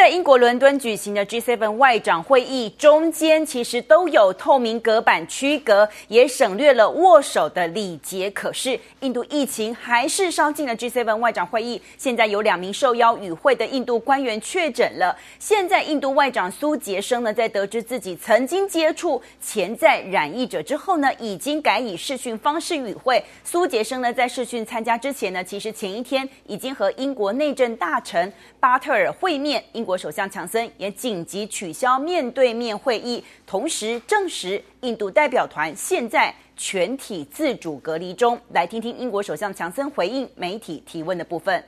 [0.00, 8.30] 在英国伦敦举行的 G7 外长会议中间，其实都有透明隔板区隔，也省略了握手的礼节。
[8.30, 11.82] 可是，印度疫情还是烧进了 G7 外长会议。
[11.98, 15.14] 现在有两名受邀与会的印度官员确诊了。
[15.38, 23.22] 现在，印度外长苏杰生呢，在得知自己曾经接触潜在染疫者之后呢，已经改以视讯方式与会。
[23.44, 29.62] 苏杰生呢，在视讯参加之前呢，其实前一天已经和英国内政大臣巴特尔会面。
[29.72, 38.40] 英国首相强森也紧急取消面对面会议，同时证实印度代表团现在全体自主隔离中。
[38.52, 41.64] 来听听英国首相强森回应媒体提问的部分。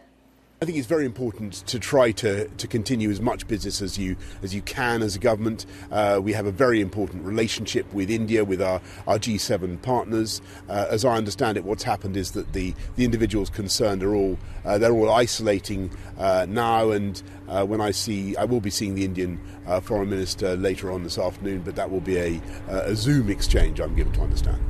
[0.62, 4.14] I think it's very important to try to, to continue as much business as you,
[4.44, 5.66] as you can as a government.
[5.90, 10.40] Uh, we have a very important relationship with India, with our, our G7 partners.
[10.68, 14.38] Uh, as I understand it, what's happened is that the, the individuals concerned are all,
[14.64, 16.92] uh, they're all isolating uh, now.
[16.92, 20.92] And uh, when I see, I will be seeing the Indian uh, foreign minister later
[20.92, 24.62] on this afternoon, but that will be a, a Zoom exchange, I'm given to understand.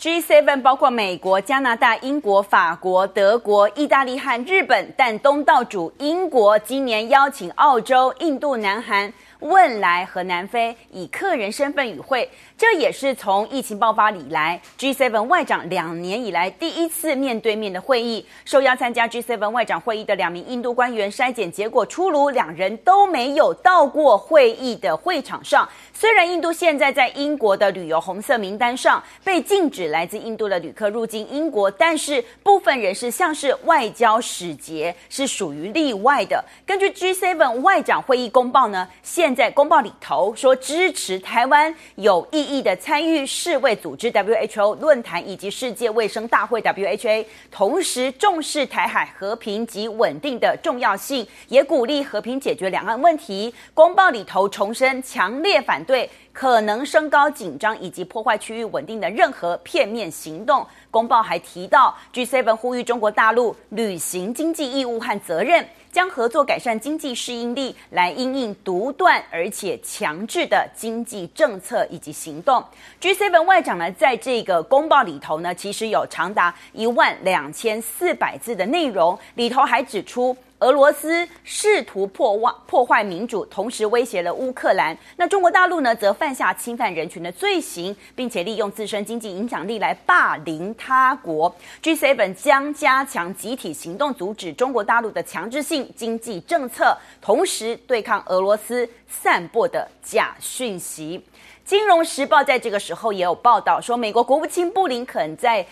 [0.00, 9.12] G7 包括美国、加拿大、英国、法国、德国、意大利和日本，但东道主英国今年邀请澳洲、印度、南韩。
[9.40, 18.26] 汶莱和南非以客人身份与会，这也是从疫情爆发以来 G7 外长两年以来第一次面对面的会议。
[18.44, 25.68] 受邀参加 G7 外长会议的两名印度官员筛检结果出炉，两人都没有到过会议的会场上。
[25.92, 36.44] 虽然印度现在在英国的旅游红色名单上，被禁止来自印度的旅客入境英国，但是部分人士像是外交使节是属于例外的。
[36.66, 53.52] 根据 G7 外长会议公报呢，现现在公报里头说，支持台湾有意义的参与世卫组织 WHO 论坛以及世界卫生大会 WHA，同时重视台海和平及稳定的重要性，也鼓励和平解决两岸问题。
[53.74, 60.64] 公报里头重申强烈反对可能升高紧张以及破坏区域稳定的任何片面行动。
[60.88, 65.66] 公报还提到，G7 呼吁中国大陆履行经济义务和责任。
[65.90, 72.62] 将合作改善经济适应力，来因应独断而且强制的经济政策以及行动。
[73.00, 80.36] G7 外长呢，在这个公报里头呢，其实有长达一万两千四百字的内容，里头还指出。
[80.60, 84.96] 俄罗斯试图破坏破坏民主，同时威胁了乌克兰。
[85.16, 91.54] 那中国大陆呢，则犯下侵犯人群的罪行，并且利用自身经济影响力来霸凌他国。
[91.82, 101.24] G7 将加强集体行动，阻止中国大陆的强制性经济政策，同时对抗俄罗斯散播的假讯息。
[101.64, 105.64] 金融时报在这个时候也有报道说，美国国务卿布林肯在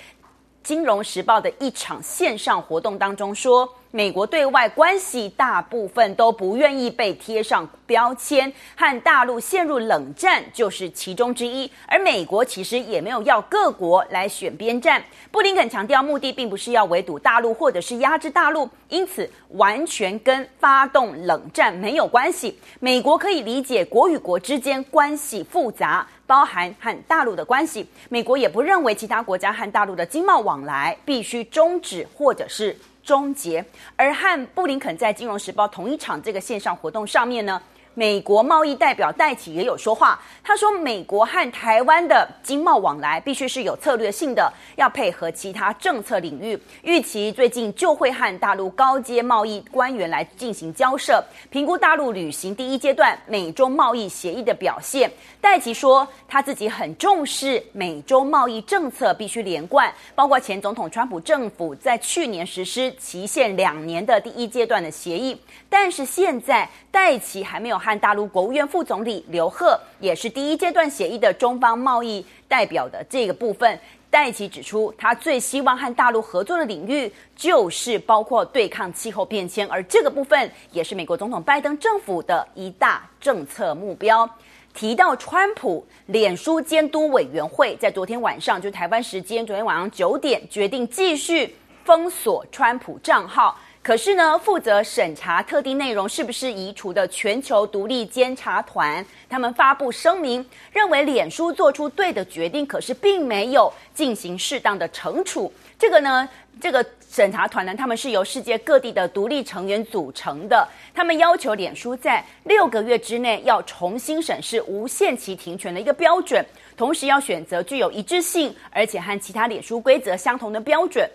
[0.66, 3.72] 金融时报的一场线上活动当中说。
[3.92, 11.70] 美国对外关系大部分都不愿意被贴上标签，和大陆陷入冷战就是其中之一。
[11.86, 15.02] 而美国其实也没有要各国来选边站。
[15.30, 22.58] 布林肯强调，目的并不是要围堵大陆或者是压制大陆，因此完全跟发动冷战没有关系。
[22.80, 27.86] 美国可以理解国与国之间关系复杂，包含和大陆的关系。
[28.08, 32.76] 美国也不认为其他国家和大陆的经贸往来必须终止或者是。
[33.06, 33.64] 终结。
[33.94, 37.62] 而和布林肯在《金融时报》同一场这个线上活动上面呢，
[37.98, 46.60] 美国贸易代表戴琪也有说话，他说：“美国和台湾的经贸往来必须是有策略性的，要配合其他政策领域。
[46.82, 65.40] 预期最近就会和大陆高阶贸易官员来进行交涉，评估大陆履行第一阶段美中贸易协议的表现。”戴琪说：“他自己很重视美中贸易政策必须连贯，包括前总统川普政府在去年实施期限两年的第一阶段的协议，
[65.70, 73.78] 但是现在戴琪还没有。”和大陆国务院副总理刘鹤也是第一阶段协议的中方贸易代表的这个部分，
[74.10, 84.28] 戴琪指出，他最希望和大陆合作的领域就是包括对抗气候变迁，而这个部分也是美国总统拜登政府的一大政策目标。
[84.74, 93.56] 提到川普，脸书监督委员会在昨天晚上，就台湾时间昨天晚上九点，决定继续封锁川普账号。
[93.86, 105.52] 可是呢，负责审查特定内容是不是移除的全球独立监察团，他们发布声明，认为脸书做出对的决定，可是并没有进行适当的惩处。
[105.78, 106.28] 这个呢，
[106.60, 116.44] 这个审查团呢，他们是由世界各地的独立成员组成的，他们要求脸书在六个月之内要重新审视无限期停权的一个标准。
[116.76, 121.08] 同时要选择具有一致性，而且和其他脸书规则相同的标准，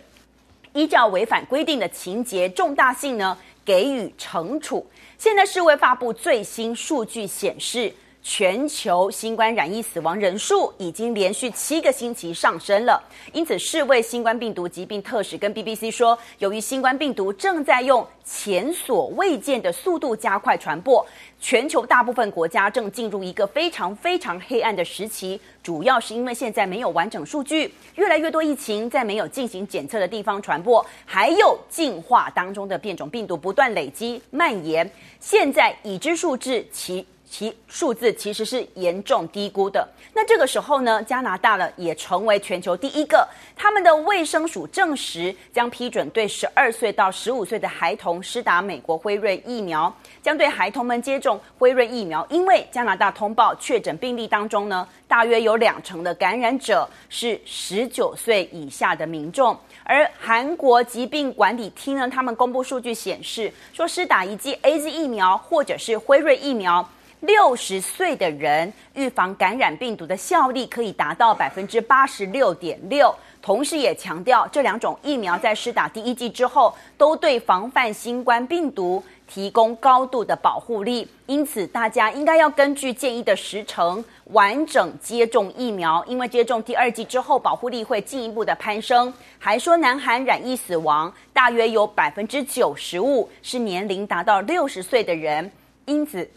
[0.72, 4.86] 依照违反规定的情节重大性呢，给予惩处。
[5.18, 7.92] 现在是卫发布最新数据显示，
[8.22, 13.02] 全球新冠染疫死亡人数已经连续七个星期上升了，
[13.32, 21.04] 因此世卫新冠病毒疾病特使跟 BBC 说，由于新冠病毒正在用前所未见的速度加快传播，
[21.40, 34.88] 全球大部分国家正进入一个非常非常黑暗的时期，主要是因为现在没有完整数据，越来越多疫情在没有进行检测的地方传播，还有进化当中的变种病毒不断累积蔓延，
[35.18, 37.04] 现在已知数字其。
[37.32, 39.88] 其数字其实是严重低估的。
[40.12, 43.26] 那这个时候呢，加拿大呢也成为全球第一个，
[43.56, 49.90] 他们的卫生署证实将批准对十二岁到十五岁的孩童施打美国辉瑞疫苗，
[50.20, 52.26] 将对孩童们接种辉瑞疫苗。
[52.28, 59.58] 因为加拿大通报确诊病例当中呢，大约有两成的感染者是十九岁以下的民众。
[59.84, 66.86] 而韩国疾病管理厅呢，他们公布数据显示，说施打一剂 AZ 疫苗或者是辉瑞疫苗。
[67.22, 81.08] 六十岁的人预防感染病毒的效力可以达到百分之八十六点六，同时也强调这两种疫苗在施打第一剂之后，都对防范新冠病毒提供高度的保护力。
[81.26, 89.14] 因此，大家应该要根据建议的时程完整接种疫苗，因为接种第二剂之后，保护力会进一步的攀升。
[89.38, 95.48] 还说，南韩染疫死亡大约有百分之九十五是年龄达到六十岁的人，
[95.84, 96.28] 因此。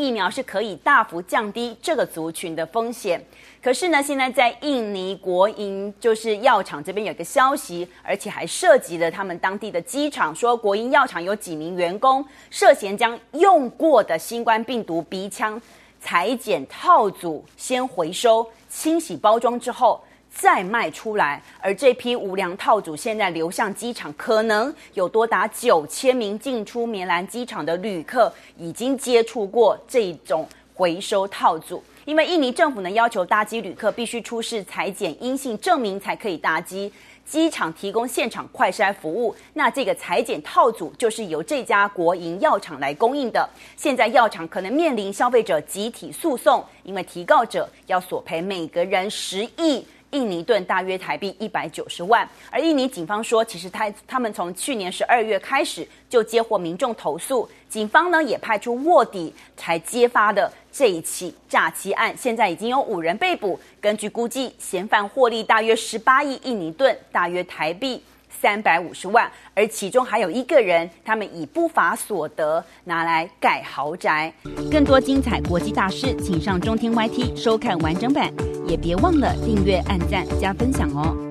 [0.00, 3.22] 疫苗是可以大幅降低这个族群的风险，
[3.62, 15.60] 可是呢，现在在印尼国营就是药厂这边有一个消息，而且还涉及了他们当地的机场，说国营药厂有几名员工涉嫌将用过的新冠病毒鼻腔
[16.00, 20.02] 裁剪套组先回收、清洗包装之后。
[20.32, 31.82] 再卖出来，而这批无良套组现在流向机场，可能有多达九千名进出棉兰机场的旅客已经接触过这种回收套组。
[32.06, 36.90] 因为印尼政府呢要求搭机旅客必须出示采剪阴性证明才可以搭机，
[37.26, 43.48] 机场提供现场快筛服务，那这个采剪套组就是由这家国营药厂来供应的。
[43.76, 49.84] 现在药厂可能面临消费者集体诉讼，因为提告者要索赔每个人十亿。
[50.10, 68.02] 印尼盾大约台币一百九十万，而印尼警方说，其实他他们从去年十二月开始就接获民众投诉，警方呢也派出卧底才揭发的这一起诈欺案，现在已经有五人被捕，根据估计，嫌犯获利大约十八亿印尼盾，大约台币
[68.40, 74.32] 三百五十万，而其中还有一个人，他们以不法所得拿来盖豪宅。
[74.72, 78.32] 更多精彩国际大师，请上中天 YT 收看完整版。
[78.70, 81.29] 也别忘了订阅、按赞、加分享哦！